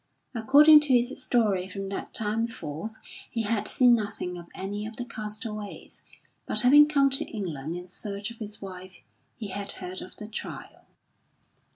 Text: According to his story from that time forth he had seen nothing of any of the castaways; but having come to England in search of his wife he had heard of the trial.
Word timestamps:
According 0.33 0.79
to 0.79 0.95
his 0.95 1.21
story 1.23 1.67
from 1.67 1.89
that 1.89 2.11
time 2.11 2.47
forth 2.47 2.97
he 3.29 3.43
had 3.43 3.67
seen 3.67 3.93
nothing 3.93 4.35
of 4.35 4.47
any 4.55 4.87
of 4.87 4.95
the 4.95 5.05
castaways; 5.05 6.01
but 6.47 6.61
having 6.61 6.87
come 6.87 7.11
to 7.11 7.25
England 7.25 7.75
in 7.75 7.87
search 7.87 8.31
of 8.31 8.37
his 8.39 8.59
wife 8.63 8.95
he 9.35 9.49
had 9.49 9.73
heard 9.73 10.01
of 10.01 10.15
the 10.17 10.27
trial. 10.27 10.85